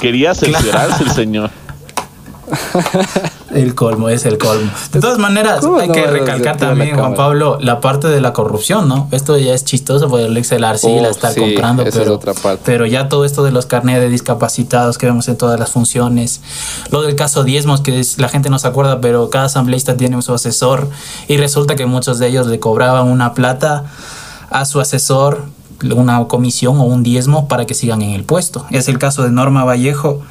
Quería 0.00 0.34
cerciorarse 0.34 1.04
el 1.04 1.10
señor. 1.10 1.50
El 3.54 3.74
colmo, 3.76 4.08
es 4.08 4.26
el 4.26 4.36
colmo. 4.36 4.68
De 4.92 5.00
todas 5.00 5.18
maneras, 5.18 5.60
¿Cómo 5.60 5.78
hay 5.78 5.86
no 5.86 5.94
que 5.94 6.06
recalcar 6.08 6.60
la 6.60 6.68
también, 6.68 6.96
Juan? 6.98 7.14
Pablo, 7.14 7.56
la 7.60 7.80
parte 7.80 8.08
de 8.08 8.20
la 8.20 8.32
corrupción, 8.32 8.88
¿no? 8.88 9.06
Esto 9.12 9.38
ya 9.38 9.54
es 9.54 9.64
chistoso 9.64 10.08
porque 10.08 10.24
el 10.26 10.36
Excel 10.36 10.64
Arcila 10.64 11.06
Oh, 11.08 11.10
está 11.10 11.30
sí, 11.30 11.38
comprando, 11.40 11.84
es 11.84 11.94
pero, 11.96 12.14
otra 12.14 12.34
parte. 12.34 12.62
pero 12.64 12.84
ya 12.84 13.08
todo 13.08 13.24
esto 13.24 13.44
de 13.44 13.52
los 13.52 13.66
carnets 13.66 14.00
de 14.00 14.08
discapacitados 14.08 14.98
que 14.98 15.06
vemos 15.06 15.28
en 15.28 15.36
todas 15.38 15.60
las 15.60 15.70
funciones, 15.70 16.40
lo 16.90 17.02
del 17.02 17.14
caso 17.14 17.44
Diezmos, 17.44 17.80
que 17.80 18.00
es- 18.00 18.18
la 18.18 18.28
gente 18.28 18.50
no 18.50 18.58
se 18.58 18.66
acuerda, 18.66 19.00
pero 19.00 19.30
cada 19.30 19.44
asambleísta 19.44 19.96
tiene 19.96 20.20
su 20.22 20.34
asesor 20.34 20.88
y 21.28 21.36
resulta 21.36 21.76
que 21.76 21.86
muchos 21.86 22.18
de 22.18 22.26
ellos 22.26 22.48
le 22.48 22.58
cobraban 22.58 23.06
una 23.06 23.34
plata 23.34 23.84
a 24.50 24.64
su 24.64 24.80
asesor, 24.80 25.44
una 25.94 26.24
comisión 26.26 26.78
o 26.78 26.84
un 26.84 27.04
diezmo 27.04 27.46
para 27.46 27.66
que 27.66 27.74
sigan 27.74 28.02
en 28.02 28.10
el 28.10 28.24
puesto. 28.24 28.64
Es 28.70 28.88
el 28.88 28.98
caso 28.98 29.22
de 29.22 29.30
Norma 29.30 29.62
Vallejo, 29.64 30.22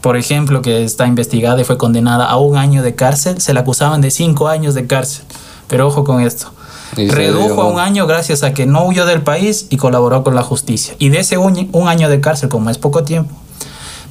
por 0.00 0.16
ejemplo, 0.16 0.62
que 0.62 0.84
está 0.84 1.06
investigada 1.06 1.60
y 1.60 1.64
fue 1.64 1.76
condenada 1.78 2.26
a 2.26 2.36
un 2.36 2.56
año 2.56 2.82
de 2.82 2.94
cárcel, 2.94 3.40
se 3.40 3.52
le 3.52 3.60
acusaban 3.60 4.00
de 4.00 4.10
cinco 4.10 4.48
años 4.48 4.74
de 4.74 4.86
cárcel. 4.86 5.24
Pero 5.68 5.86
ojo 5.86 6.04
con 6.04 6.20
esto. 6.20 6.52
Y 6.96 7.08
Redujo 7.08 7.62
a 7.62 7.66
un 7.66 7.78
año 7.78 8.06
gracias 8.06 8.42
a 8.42 8.52
que 8.52 8.66
no 8.66 8.84
huyó 8.84 9.06
del 9.06 9.22
país 9.22 9.66
y 9.70 9.76
colaboró 9.76 10.24
con 10.24 10.34
la 10.34 10.42
justicia. 10.42 10.94
Y 10.98 11.10
de 11.10 11.20
ese 11.20 11.38
un, 11.38 11.68
un 11.72 11.88
año 11.88 12.08
de 12.08 12.20
cárcel, 12.20 12.48
como 12.48 12.70
es 12.70 12.78
poco 12.78 13.04
tiempo, 13.04 13.34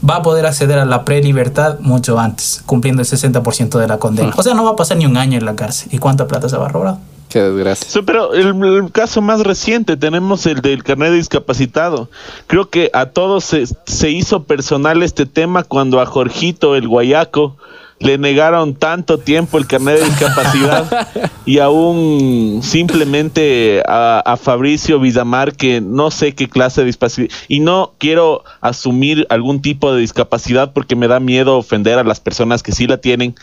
va 0.07 0.17
a 0.17 0.21
poder 0.21 0.45
acceder 0.45 0.79
a 0.79 0.85
la 0.85 1.03
prelibertad 1.03 1.79
mucho 1.79 2.19
antes, 2.19 2.63
cumpliendo 2.65 3.01
el 3.01 3.07
60% 3.07 3.79
de 3.79 3.87
la 3.87 3.97
condena. 3.97 4.33
O 4.37 4.43
sea, 4.43 4.53
no 4.53 4.63
va 4.63 4.71
a 4.71 4.75
pasar 4.75 4.97
ni 4.97 5.05
un 5.05 5.17
año 5.17 5.37
en 5.37 5.45
la 5.45 5.55
cárcel. 5.55 5.89
¿Y 5.91 5.97
cuánta 5.97 6.27
plata 6.27 6.47
se 6.47 6.57
va 6.57 6.67
a 6.67 6.69
robar? 6.69 6.97
Qué 7.29 7.41
desgracia. 7.41 7.87
Sí, 7.87 7.99
pero 8.03 8.33
el, 8.33 8.63
el 8.63 8.91
caso 8.91 9.21
más 9.21 9.41
reciente 9.41 9.95
tenemos 9.97 10.47
el 10.47 10.61
del 10.61 10.83
carnet 10.83 11.11
de 11.11 11.17
discapacitado. 11.17 12.09
Creo 12.47 12.69
que 12.69 12.89
a 12.91 13.07
todos 13.07 13.45
se, 13.45 13.65
se 13.85 14.09
hizo 14.09 14.43
personal 14.43 15.03
este 15.03 15.27
tema 15.27 15.63
cuando 15.63 16.01
a 16.01 16.07
Jorgito, 16.07 16.75
el 16.75 16.87
guayaco, 16.87 17.55
le 17.99 18.17
negaron 18.17 18.75
tanto 18.75 19.19
tiempo 19.19 19.57
el 19.57 19.67
carnet 19.67 19.99
de 19.99 20.05
discapacidad 20.05 21.07
y 21.45 21.59
aún 21.59 22.61
simplemente 22.63 23.83
a, 23.85 24.21
a 24.25 24.37
Fabricio 24.37 24.99
Villamar 24.99 25.53
que 25.53 25.81
no 25.81 26.09
sé 26.09 26.33
qué 26.33 26.47
clase 26.47 26.81
de 26.81 26.87
discapacidad 26.87 27.29
y 27.49 27.59
no 27.59 27.91
quiero 27.97 28.43
asumir 28.61 29.27
algún 29.29 29.61
tipo 29.61 29.93
de 29.93 29.99
discapacidad 29.99 30.71
porque 30.71 30.95
me 30.95 31.09
da 31.09 31.19
miedo 31.19 31.57
ofender 31.57 31.99
a 31.99 32.03
las 32.05 32.21
personas 32.21 32.63
que 32.63 32.71
sí 32.71 32.87
la 32.87 32.97
tienen 32.97 33.35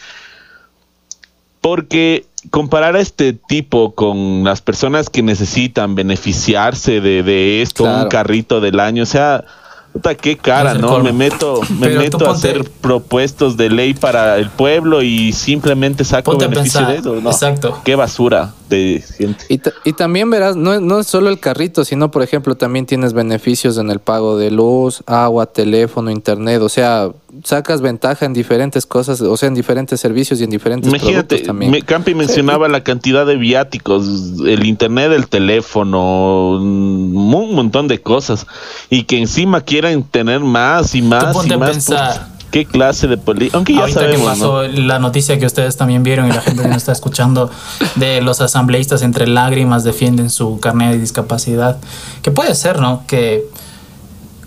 porque 1.60 2.24
comparar 2.50 2.96
a 2.96 3.00
este 3.00 3.32
tipo 3.32 3.94
con 3.94 4.44
las 4.44 4.60
personas 4.60 5.10
que 5.10 5.22
necesitan 5.22 5.94
beneficiarse 5.94 7.00
de, 7.00 7.22
de 7.22 7.62
esto, 7.62 7.84
un 7.84 8.08
carrito 8.08 8.60
del 8.60 8.80
año, 8.80 9.02
o 9.02 9.06
sea, 9.06 9.44
puta, 9.92 10.14
qué 10.14 10.36
cara, 10.36 10.74
¿no? 10.74 10.88
colmo. 10.88 11.04
Me 11.04 11.12
meto, 11.12 11.60
me 11.78 11.88
Pero 11.88 12.00
meto 12.00 12.28
a 12.28 12.32
hacer 12.32 12.64
propuestos 12.80 13.56
de 13.56 13.70
ley 13.70 13.94
para 13.94 14.36
el 14.36 14.50
pueblo 14.50 15.02
y 15.02 15.32
simplemente 15.32 16.04
saco 16.04 16.36
beneficio 16.36 16.80
pensar, 16.80 16.88
de 16.88 16.98
eso. 16.98 17.20
No, 17.20 17.30
exacto. 17.30 17.80
Qué 17.84 17.94
basura 17.94 18.52
de 18.68 19.02
gente. 19.16 19.44
Y, 19.48 19.58
ta- 19.58 19.72
y 19.84 19.92
también 19.92 20.28
verás, 20.30 20.56
no, 20.56 20.74
es- 20.74 20.80
no 20.80 20.98
es 21.00 21.06
solo 21.06 21.28
el 21.30 21.38
carrito, 21.40 21.84
sino 21.84 22.10
por 22.10 22.22
ejemplo 22.22 22.54
también 22.56 22.86
tienes 22.86 23.12
beneficios 23.12 23.78
en 23.78 23.90
el 23.90 24.00
pago 24.00 24.36
de 24.36 24.50
luz, 24.50 25.02
agua, 25.06 25.46
teléfono, 25.46 26.10
internet, 26.10 26.60
o 26.62 26.68
sea, 26.68 27.10
sacas 27.44 27.80
ventaja 27.82 28.24
en 28.26 28.32
diferentes 28.32 28.86
cosas, 28.86 29.20
o 29.20 29.36
sea, 29.36 29.48
en 29.48 29.54
diferentes 29.54 30.00
servicios 30.00 30.40
y 30.40 30.44
en 30.44 30.50
diferentes 30.50 30.88
Imagínate, 30.88 31.26
productos 31.26 31.46
también. 31.46 31.70
me- 31.70 31.82
Campi 31.82 32.14
mencionaba 32.14 32.66
la 32.68 32.82
cantidad 32.82 33.26
de 33.26 33.36
viáticos, 33.36 34.06
el 34.46 34.64
internet, 34.64 35.12
el 35.12 35.28
teléfono, 35.28 36.52
un 36.52 37.12
montón 37.54 37.88
de 37.88 38.00
cosas, 38.00 38.46
y 38.90 39.04
que 39.04 39.18
encima 39.18 39.60
quieran 39.60 40.02
tener 40.02 40.40
más 40.40 40.94
y 40.94 41.02
más 41.02 41.32
ponte 41.34 41.50
y 41.50 41.52
a 41.54 41.58
más. 41.58 41.70
pensar. 41.70 42.12
puta, 42.14 42.35
¿Qué 42.56 42.64
clase 42.64 43.06
de 43.06 43.18
política? 43.18 43.54
Aunque 43.58 43.74
ya 43.74 43.80
Ahorita 43.80 44.00
que 44.00 44.06
sabemos, 44.14 44.30
pasó 44.30 44.62
¿no? 44.62 44.68
la 44.68 44.98
noticia 44.98 45.38
que 45.38 45.44
ustedes 45.44 45.76
también 45.76 46.02
vieron 46.02 46.26
y 46.26 46.32
la 46.32 46.40
gente 46.40 46.62
que 46.62 46.68
nos 46.68 46.78
está 46.78 46.92
escuchando 46.92 47.50
de 47.96 48.22
los 48.22 48.40
asambleístas 48.40 49.02
entre 49.02 49.26
lágrimas 49.26 49.84
defienden 49.84 50.30
su 50.30 50.58
carnet 50.58 50.92
de 50.92 50.98
discapacidad, 50.98 51.76
que 52.22 52.30
puede 52.30 52.54
ser, 52.54 52.80
¿no? 52.80 53.02
Que 53.06 53.44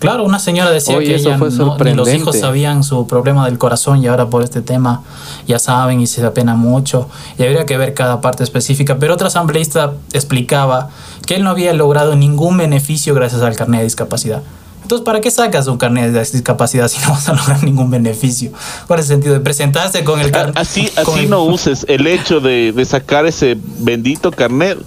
claro, 0.00 0.24
una 0.24 0.40
señora 0.40 0.72
decía 0.72 0.96
Oye, 0.96 1.06
que 1.06 1.14
eso 1.14 1.28
ella 1.28 1.38
fue 1.38 1.50
no- 1.50 1.76
ni 1.78 1.94
los 1.94 2.12
hijos 2.12 2.36
sabían 2.36 2.82
su 2.82 3.06
problema 3.06 3.44
del 3.44 3.58
corazón 3.58 4.02
y 4.02 4.08
ahora 4.08 4.26
por 4.26 4.42
este 4.42 4.60
tema 4.60 5.02
ya 5.46 5.60
saben 5.60 6.00
y 6.00 6.08
se 6.08 6.26
apena 6.26 6.56
mucho 6.56 7.08
y 7.38 7.44
habría 7.44 7.64
que 7.64 7.78
ver 7.78 7.94
cada 7.94 8.20
parte 8.20 8.42
específica, 8.42 8.96
pero 8.98 9.14
otro 9.14 9.28
asambleísta 9.28 9.92
explicaba 10.12 10.88
que 11.28 11.36
él 11.36 11.44
no 11.44 11.50
había 11.50 11.72
logrado 11.74 12.16
ningún 12.16 12.56
beneficio 12.56 13.14
gracias 13.14 13.42
al 13.42 13.54
carnet 13.54 13.82
de 13.82 13.84
discapacidad. 13.84 14.42
Entonces, 14.90 15.04
¿para 15.04 15.20
qué 15.20 15.30
sacas 15.30 15.68
un 15.68 15.78
carnet 15.78 16.10
de 16.10 16.18
discapacidad 16.18 16.88
si 16.88 17.00
no 17.06 17.10
vas 17.10 17.28
a 17.28 17.34
lograr 17.34 17.62
ningún 17.62 17.92
beneficio? 17.92 18.50
¿Cuál 18.88 18.98
es 18.98 19.06
el 19.06 19.14
sentido 19.14 19.34
de 19.34 19.38
presentarse 19.38 20.02
con 20.02 20.18
el 20.18 20.32
carnet? 20.32 20.58
Así, 20.58 20.90
así 20.96 21.26
no 21.28 21.44
uses 21.44 21.86
el 21.88 22.08
hecho 22.08 22.40
de, 22.40 22.72
de 22.72 22.84
sacar 22.84 23.24
ese 23.24 23.56
bendito 23.56 24.32
carnet, 24.32 24.78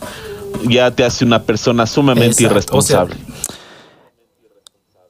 ya 0.68 0.92
te 0.92 1.06
hace 1.06 1.24
una 1.24 1.44
persona 1.44 1.88
sumamente 1.88 2.44
Exacto, 2.44 2.78
o 2.78 2.82
sea, 2.82 3.04
irresponsable. 3.04 3.16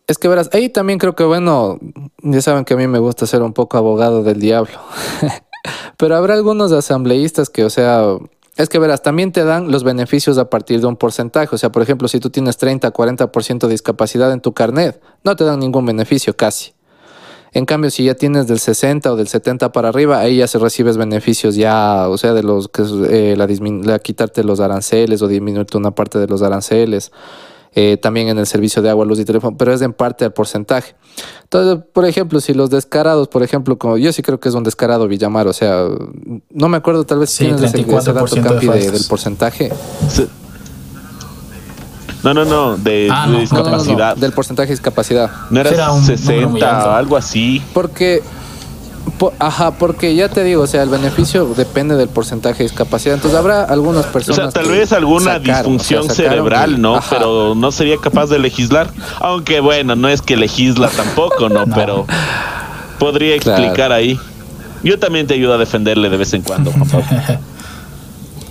Es 0.06 0.20
que 0.20 0.28
verás, 0.28 0.52
ahí 0.54 0.70
también 0.70 1.00
creo 1.00 1.16
que, 1.16 1.24
bueno, 1.24 1.80
ya 2.22 2.44
saben 2.44 2.64
que 2.64 2.76
a 2.76 2.78
mí 2.78 2.86
me 2.86 3.00
gusta 3.00 3.26
ser 3.26 3.42
un 3.42 3.54
poco 3.54 3.80
abogado 3.80 4.22
del 4.22 4.40
diablo. 4.40 4.78
Pero 5.98 6.16
habrá 6.16 6.36
algunos 6.36 6.72
asambleístas 6.72 7.50
que, 7.50 7.64
o 7.64 7.72
sea, 7.72 8.04
es 8.56 8.70
que 8.70 8.78
verás, 8.78 9.02
también 9.02 9.32
te 9.32 9.44
dan 9.44 9.72
los 9.72 9.84
beneficios 9.84 10.38
a 10.38 10.50
partir 10.50 10.80
de 10.80 10.86
un 10.86 10.96
porcentaje. 10.96 11.56
O 11.56 11.58
sea, 11.58 11.72
por 11.72 11.82
ejemplo, 11.82 12.08
si 12.08 12.20
tú 12.20 12.30
tienes 12.30 12.58
30, 12.58 12.94
40% 12.94 13.60
de 13.60 13.70
discapacidad 13.70 14.32
en 14.32 14.42
tu 14.42 14.54
carnet, 14.54 15.02
no 15.24 15.36
te 15.36 15.44
dan 15.44 15.60
ningún 15.60 15.86
beneficio 15.86 16.36
casi. 16.36 16.74
En 17.54 17.66
cambio, 17.66 17.92
si 17.92 18.04
ya 18.04 18.16
tienes 18.16 18.48
del 18.48 18.60
60 18.60 19.12
o 19.12 19.16
del 19.16 19.28
70 19.28 19.72
para 19.72 19.90
arriba, 19.90 20.20
ahí 20.20 20.38
ya 20.38 20.48
se 20.48 20.58
recibes 20.58 20.98
beneficios 20.98 21.56
ya, 21.56 22.10
o 22.10 22.18
sea, 22.18 22.34
de 22.34 22.42
los 22.42 22.68
que 22.68 22.84
eh, 23.10 23.36
la, 23.38 23.48
la 23.84 24.00
quitarte 24.00 24.44
los 24.44 24.60
aranceles 24.60 25.22
o 25.22 25.28
disminuirte 25.28 25.78
una 25.78 25.92
parte 25.92 26.18
de 26.18 26.28
los 26.28 26.42
aranceles. 26.42 27.12
Eh, 27.76 27.98
también 27.98 28.30
en 28.30 28.38
el 28.38 28.46
servicio 28.46 28.82
de 28.82 28.90
agua, 28.90 29.06
luz 29.06 29.20
y 29.20 29.26
teléfono, 29.26 29.56
pero 29.58 29.74
es 29.74 29.82
en 29.82 29.94
parte 29.94 30.26
al 30.26 30.34
porcentaje. 30.34 30.96
Entonces, 31.44 31.84
por 31.94 32.06
ejemplo, 32.06 32.40
si 32.42 32.54
los 32.54 32.70
descarados, 32.70 33.28
por 33.28 33.44
ejemplo, 33.44 33.78
como 33.78 33.98
yo 33.98 34.12
sí 34.14 34.22
creo 34.22 34.40
que 34.40 34.50
es 34.50 34.56
un 34.56 34.64
descarado 34.64 35.08
Villamar, 35.08 35.48
o 35.48 35.54
sea, 35.54 35.86
no 36.52 36.70
me 36.70 36.78
acuerdo 36.78 37.04
tal 37.06 37.20
vez 37.20 37.30
si 37.30 37.38
Sí, 37.46 37.52
tienes 37.52 37.64
ese, 37.74 37.82
ese 37.82 38.14
dato 38.14 38.26
34% 38.28 38.30
de 38.36 38.42
Campi 38.42 38.68
de- 38.68 38.92
del 38.92 39.04
porcentaje. 39.08 39.72
No, 42.24 42.34
no, 42.34 42.46
no, 42.46 42.78
de, 42.78 43.10
Ah, 43.12 43.28
de 43.28 43.34
no, 43.34 43.34
no, 43.34 43.34
no, 43.34 43.36
no, 43.36 43.40
discapacidad. 43.42 44.16
del 44.16 44.32
porcentaje 44.32 44.68
de 44.70 44.74
discapacidad. 44.76 45.30
No 45.50 45.60
era, 45.60 45.70
Era 45.72 45.92
un 45.92 46.02
número 46.06 46.50
muy 46.50 46.60
60 46.62 46.78
alto. 46.78 46.90
o 46.90 46.94
algo 46.94 47.18
así. 47.18 47.62
Porque, 47.74 48.22
po- 49.18 49.34
ajá, 49.40 49.72
porque 49.72 50.16
ya 50.16 50.30
te 50.30 50.44
digo, 50.44 50.64
o 50.64 50.68
sea, 50.68 50.84
el 50.84 50.90
beneficio 50.90 51.46
depende 51.56 51.96
del 51.96 52.10
porcentaje 52.10 52.60
de 52.60 52.64
discapacidad. 52.70 53.16
Entonces 53.16 53.38
habrá 53.40 53.64
algunas 53.64 54.06
O 54.06 54.12
personas. 54.12 54.38
sea, 54.38 54.50
tal 54.52 54.64
que 54.72 54.80
vez 54.80 54.92
alguna 54.94 55.34
sacaron, 55.36 55.42
o 55.42 55.46
sea, 55.46 55.56
disfunción 56.00 56.10
cerebral, 56.10 56.74
y- 56.74 56.78
¿no? 56.78 56.96
ajá. 56.96 57.18
Pero 57.18 57.56
no 57.56 57.72
sería 57.72 57.98
capaz 57.98 58.28
de 58.28 58.40
legislar. 58.40 58.90
Aunque 59.20 59.60
bueno, 59.60 59.96
no 59.96 60.10
es 60.10 60.22
que 60.22 60.36
legisla 60.38 60.90
tampoco, 60.90 61.50
¿no? 61.50 61.66
Pero 61.74 62.06
podría 63.00 63.38
Claro. 63.40 63.62
explicar 63.64 63.92
ahí. 63.92 64.20
Yo 64.84 65.00
también 65.00 65.28
te 65.28 65.34
ayudo 65.36 65.54
a 65.54 65.58
defenderle 65.58 66.10
de 66.10 66.18
vez 66.18 66.34
en 66.34 66.42
cuando, 66.42 66.72
Juan 66.72 66.88
Pablo. 66.90 67.06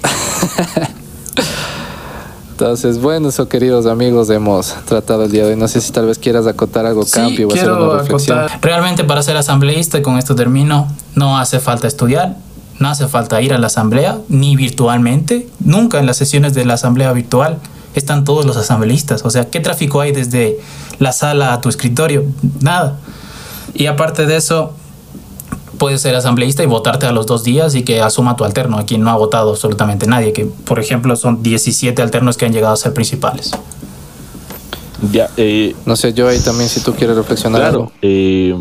Entonces, 2.62 3.00
bueno, 3.00 3.30
eso 3.30 3.48
queridos 3.48 3.86
amigos, 3.86 4.30
hemos 4.30 4.72
tratado 4.84 5.24
el 5.24 5.32
día 5.32 5.44
de 5.44 5.50
hoy. 5.54 5.56
No 5.56 5.66
sé 5.66 5.80
si 5.80 5.90
tal 5.90 6.06
vez 6.06 6.16
quieras 6.20 6.46
acotar 6.46 6.86
algo, 6.86 7.02
Sí, 7.02 7.10
Campi, 7.10 7.42
o 7.42 7.52
hacer 7.52 7.72
una 7.72 7.98
reflexión. 7.98 8.38
acotar. 8.38 8.60
Realmente 8.62 9.02
para 9.02 9.20
ser 9.24 9.36
asambleísta, 9.36 9.98
y 9.98 10.02
con 10.02 10.16
esto 10.16 10.36
termino, 10.36 10.86
no 11.16 11.36
hace 11.38 11.58
falta 11.58 11.88
estudiar, 11.88 12.36
no 12.78 12.88
hace 12.88 13.08
falta 13.08 13.42
ir 13.42 13.52
a 13.52 13.58
la 13.58 13.66
asamblea, 13.66 14.18
ni 14.28 14.54
virtualmente. 14.54 15.48
Nunca 15.58 15.98
en 15.98 16.06
las 16.06 16.18
sesiones 16.18 16.54
de 16.54 16.64
la 16.64 16.74
asamblea 16.74 17.12
virtual 17.12 17.58
están 17.96 18.22
todos 18.22 18.46
los 18.46 18.56
asambleístas. 18.56 19.24
O 19.24 19.30
sea, 19.30 19.50
¿qué 19.50 19.58
tráfico 19.58 20.00
hay 20.00 20.12
desde 20.12 20.60
la 21.00 21.10
sala 21.10 21.54
a 21.54 21.60
tu 21.60 21.68
escritorio? 21.68 22.26
Nada. 22.60 22.96
Y 23.74 23.86
aparte 23.86 24.24
de 24.24 24.36
eso, 24.36 24.72
puedes 25.82 26.00
ser 26.00 26.14
asambleísta 26.14 26.62
y 26.62 26.66
votarte 26.66 27.06
a 27.06 27.12
los 27.12 27.26
dos 27.26 27.42
días 27.42 27.74
y 27.74 27.82
que 27.82 28.00
asuma 28.00 28.36
tu 28.36 28.44
alterno. 28.44 28.78
Aquí 28.78 28.98
no 28.98 29.10
ha 29.10 29.16
votado 29.16 29.50
absolutamente 29.50 30.06
nadie, 30.06 30.32
que 30.32 30.44
por 30.44 30.78
ejemplo 30.78 31.16
son 31.16 31.42
17 31.42 32.00
alternos 32.00 32.36
que 32.36 32.46
han 32.46 32.52
llegado 32.52 32.72
a 32.72 32.76
ser 32.76 32.94
principales. 32.94 33.50
Ya, 35.10 35.28
eh, 35.36 35.74
No 35.84 35.96
sé, 35.96 36.12
yo 36.12 36.28
ahí 36.28 36.38
también, 36.38 36.68
si 36.68 36.78
tú 36.84 36.94
quieres 36.94 37.16
reflexionar 37.16 37.62
Claro, 37.62 37.78
algo. 37.80 37.92
eh, 38.00 38.54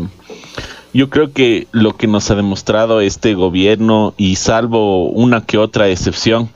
yo 0.92 1.10
creo 1.10 1.32
que 1.32 1.68
lo 1.70 1.96
que 1.96 2.08
nos 2.08 2.28
ha 2.32 2.34
demostrado 2.34 3.00
este 3.00 3.34
gobierno, 3.34 4.14
y 4.16 4.34
salvo 4.34 5.08
una 5.08 5.46
que 5.46 5.58
otra 5.58 5.88
excepción, 5.90 6.50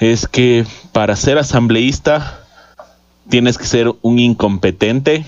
es 0.00 0.28
que 0.28 0.66
para 0.92 1.16
ser 1.16 1.38
asambleísta 1.38 2.40
tienes 3.30 3.56
que 3.56 3.64
ser 3.64 3.90
un 4.02 4.18
incompetente, 4.18 5.24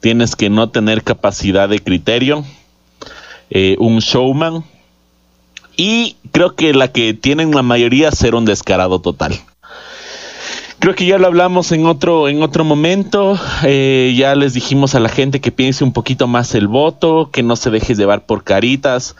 tienes 0.00 0.36
que 0.36 0.48
no 0.48 0.70
tener 0.70 1.02
capacidad 1.02 1.68
de 1.68 1.80
criterio, 1.80 2.46
eh, 3.50 3.76
un 3.78 3.98
showman, 3.98 4.64
y 5.76 6.16
creo 6.32 6.54
que 6.56 6.74
la 6.74 6.88
que 6.88 7.14
tienen 7.14 7.52
la 7.52 7.62
mayoría 7.62 8.10
ser 8.10 8.34
un 8.34 8.44
descarado 8.44 9.00
total. 9.00 9.38
Creo 10.80 10.94
que 10.94 11.06
ya 11.06 11.18
lo 11.18 11.26
hablamos 11.26 11.72
en 11.72 11.86
otro, 11.86 12.28
en 12.28 12.42
otro 12.42 12.64
momento. 12.64 13.38
Eh, 13.64 14.14
ya 14.16 14.34
les 14.34 14.54
dijimos 14.54 14.94
a 14.94 15.00
la 15.00 15.08
gente 15.08 15.40
que 15.40 15.50
piense 15.50 15.82
un 15.82 15.92
poquito 15.92 16.26
más 16.26 16.54
el 16.54 16.68
voto, 16.68 17.30
que 17.32 17.42
no 17.42 17.56
se 17.56 17.70
deje 17.70 17.94
llevar 17.94 18.26
por 18.26 18.44
caritas. 18.44 19.16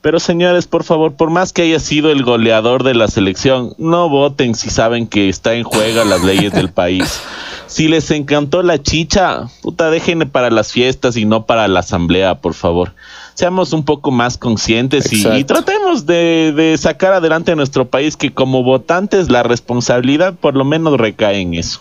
Pero 0.00 0.20
señores, 0.20 0.66
por 0.66 0.84
favor, 0.84 1.14
por 1.14 1.30
más 1.30 1.52
que 1.52 1.62
haya 1.62 1.80
sido 1.80 2.10
el 2.10 2.22
goleador 2.22 2.84
de 2.84 2.94
la 2.94 3.08
selección, 3.08 3.74
no 3.78 4.08
voten 4.08 4.54
si 4.54 4.70
saben 4.70 5.08
que 5.08 5.28
está 5.28 5.54
en 5.54 5.64
juego 5.64 6.04
las 6.04 6.22
leyes 6.22 6.52
del 6.52 6.68
país. 6.72 7.20
Si 7.66 7.88
les 7.88 8.10
encantó 8.10 8.62
la 8.62 8.82
chicha, 8.82 9.48
puta, 9.62 9.90
déjenle 9.90 10.26
para 10.26 10.50
las 10.50 10.72
fiestas 10.72 11.16
y 11.16 11.24
no 11.24 11.46
para 11.46 11.66
la 11.68 11.80
asamblea, 11.80 12.36
por 12.36 12.54
favor. 12.54 12.94
Seamos 13.38 13.72
un 13.72 13.84
poco 13.84 14.10
más 14.10 14.36
conscientes 14.36 15.12
y, 15.12 15.24
y, 15.24 15.44
tratemos 15.44 16.06
de, 16.06 16.52
de 16.56 16.76
sacar 16.76 17.12
adelante 17.12 17.52
a 17.52 17.54
nuestro 17.54 17.84
país 17.84 18.16
que 18.16 18.32
como 18.34 18.64
votantes 18.64 19.30
la 19.30 19.44
responsabilidad 19.44 20.34
por 20.34 20.56
lo 20.56 20.64
menos 20.64 20.98
recae 20.98 21.38
en 21.38 21.54
eso. 21.54 21.80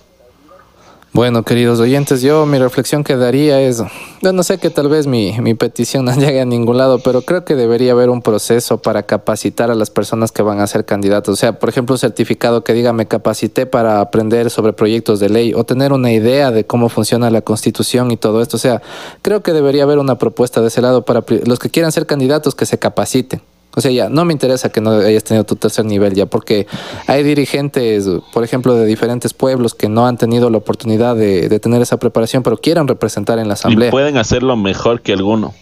Bueno, 1.13 1.43
queridos 1.43 1.79
oyentes, 1.79 2.21
yo 2.21 2.45
mi 2.45 2.59
reflexión 2.59 3.03
que 3.03 3.15
daría 3.15 3.59
es, 3.61 3.81
no 4.21 4.43
sé 4.43 4.59
que 4.59 4.69
tal 4.69 4.87
vez 4.89 5.07
mi, 5.07 5.39
mi, 5.39 5.53
petición 5.55 6.05
no 6.05 6.13
llegue 6.13 6.41
a 6.41 6.45
ningún 6.45 6.77
lado, 6.77 6.99
pero 6.99 7.21
creo 7.21 7.43
que 7.43 7.55
debería 7.55 7.93
haber 7.93 8.09
un 8.09 8.21
proceso 8.21 8.79
para 8.81 9.03
capacitar 9.03 9.71
a 9.71 9.75
las 9.75 9.89
personas 9.89 10.31
que 10.31 10.43
van 10.43 10.59
a 10.59 10.67
ser 10.67 10.85
candidatos. 10.85 11.33
O 11.33 11.35
sea, 11.35 11.57
por 11.57 11.69
ejemplo, 11.69 11.95
un 11.95 11.99
certificado 11.99 12.63
que 12.63 12.73
diga 12.73 12.93
me 12.93 13.07
capacité 13.07 13.65
para 13.65 14.01
aprender 14.01 14.51
sobre 14.51 14.73
proyectos 14.73 15.19
de 15.19 15.29
ley 15.29 15.53
o 15.55 15.63
tener 15.63 15.93
una 15.93 16.11
idea 16.11 16.51
de 16.51 16.65
cómo 16.65 16.89
funciona 16.89 17.31
la 17.31 17.41
constitución 17.41 18.11
y 18.11 18.17
todo 18.17 18.41
esto. 18.41 18.57
O 18.57 18.59
sea, 18.59 18.81
creo 19.21 19.41
que 19.41 19.53
debería 19.53 19.83
haber 19.83 19.97
una 19.97 20.19
propuesta 20.19 20.61
de 20.61 20.67
ese 20.67 20.81
lado 20.81 21.05
para 21.05 21.23
los 21.45 21.57
que 21.57 21.69
quieran 21.69 21.91
ser 21.91 22.05
candidatos 22.05 22.53
que 22.53 22.65
se 22.65 22.77
capaciten. 22.77 23.41
O 23.77 23.81
sea, 23.81 23.91
ya, 23.91 24.09
no 24.09 24.25
me 24.25 24.33
interesa 24.33 24.69
que 24.69 24.81
no 24.81 24.89
hayas 24.89 25.23
tenido 25.23 25.43
tu 25.43 25.55
tercer 25.55 25.85
nivel 25.85 26.15
ya, 26.15 26.25
porque 26.25 26.65
hay 27.05 27.21
dirigentes, 27.21 28.09
por 28.33 28.43
ejemplo, 28.43 28.73
de 28.73 28.87
diferentes 28.87 29.35
pueblos 29.35 29.75
que 29.75 29.87
no 29.87 30.07
han 30.07 30.17
tenido 30.17 30.49
la 30.49 30.57
oportunidad 30.57 31.15
de, 31.15 31.47
de 31.47 31.59
tener 31.59 31.83
esa 31.83 31.97
preparación, 31.97 32.41
pero 32.41 32.57
quieren 32.57 32.87
representar 32.87 33.37
en 33.37 33.47
la 33.47 33.53
asamblea. 33.53 33.89
Y 33.89 33.91
pueden 33.91 34.17
hacerlo 34.17 34.55
mejor 34.57 35.01
que 35.01 35.13
alguno. 35.13 35.53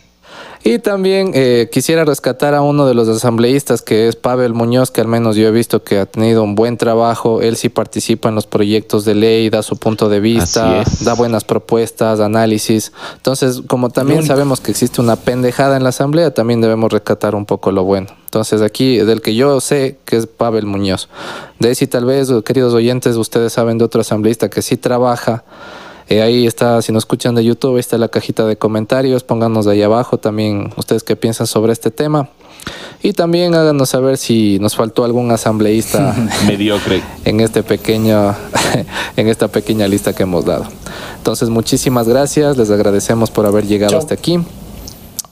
Y 0.67 0.79
también 0.79 1.29
eh, 1.35 1.69
quisiera 1.71 2.05
rescatar 2.05 2.55
a 2.55 2.63
uno 2.63 2.87
de 2.87 2.95
los 2.95 3.07
asambleístas 3.07 3.83
que 3.83 4.07
es 4.07 4.15
Pavel 4.15 4.55
Muñoz, 4.55 4.89
que 4.89 4.99
al 4.99 5.07
menos 5.07 5.35
yo 5.35 5.47
he 5.47 5.51
visto 5.51 5.83
que 5.83 5.99
ha 5.99 6.07
tenido 6.07 6.41
un 6.41 6.55
buen 6.55 6.77
trabajo. 6.77 7.43
Él 7.43 7.55
sí 7.55 7.69
participa 7.69 8.29
en 8.29 8.35
los 8.35 8.47
proyectos 8.47 9.05
de 9.05 9.13
ley, 9.13 9.51
da 9.51 9.61
su 9.61 9.77
punto 9.77 10.09
de 10.09 10.19
vista, 10.19 10.83
da 11.01 11.13
buenas 11.13 11.43
propuestas, 11.43 12.19
análisis. 12.19 12.93
Entonces, 13.15 13.61
como 13.67 13.91
también 13.91 14.25
sabemos 14.25 14.59
que 14.59 14.71
existe 14.71 15.01
una 15.01 15.17
pendejada 15.17 15.77
en 15.77 15.83
la 15.83 15.89
asamblea, 15.89 16.33
también 16.33 16.61
debemos 16.61 16.91
rescatar 16.91 17.35
un 17.35 17.45
poco 17.45 17.71
lo 17.71 17.83
bueno. 17.83 18.07
Entonces, 18.25 18.63
aquí, 18.63 18.97
del 18.97 19.21
que 19.21 19.35
yo 19.35 19.61
sé 19.61 19.99
que 20.03 20.17
es 20.17 20.25
Pavel 20.25 20.65
Muñoz. 20.65 21.09
De 21.59 21.67
ahí, 21.67 21.75
si 21.75 21.85
tal 21.85 22.05
vez, 22.05 22.31
queridos 22.43 22.73
oyentes, 22.73 23.17
ustedes 23.17 23.53
saben 23.53 23.77
de 23.77 23.85
otro 23.85 24.01
asambleísta 24.01 24.49
que 24.49 24.63
sí 24.63 24.77
trabaja. 24.77 25.43
Eh, 26.07 26.21
ahí 26.21 26.45
está, 26.45 26.81
si 26.81 26.91
nos 26.91 27.01
escuchan 27.01 27.35
de 27.35 27.43
YouTube, 27.43 27.75
ahí 27.75 27.79
está 27.79 27.97
la 27.97 28.07
cajita 28.07 28.45
de 28.45 28.57
comentarios, 28.57 29.23
pónganos 29.23 29.65
de 29.65 29.73
ahí 29.73 29.81
abajo 29.81 30.17
también 30.17 30.71
ustedes 30.77 31.03
qué 31.03 31.15
piensan 31.15 31.47
sobre 31.47 31.73
este 31.73 31.91
tema. 31.91 32.29
Y 33.01 33.13
también 33.13 33.53
háganos 33.53 33.89
saber 33.89 34.17
si 34.17 34.57
nos 34.59 34.75
faltó 34.75 35.03
algún 35.03 35.31
asambleísta 35.31 36.15
mediocre 36.47 37.03
en 37.23 37.39
este 37.39 37.61
pequeño, 37.63 38.35
en 39.15 39.27
esta 39.27 39.47
pequeña 39.47 39.87
lista 39.87 40.13
que 40.13 40.23
hemos 40.23 40.45
dado. 40.45 40.65
Entonces, 41.17 41.49
muchísimas 41.49 42.07
gracias, 42.07 42.57
les 42.57 42.71
agradecemos 42.71 43.31
por 43.31 43.45
haber 43.45 43.67
llegado 43.67 43.91
Chao. 43.91 43.99
hasta 43.99 44.13
aquí 44.15 44.39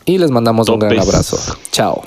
y 0.06 0.18
les 0.18 0.32
mandamos 0.32 0.70
un 0.70 0.80
gran 0.80 1.00
abrazo. 1.00 1.38
Chao. 1.72 2.04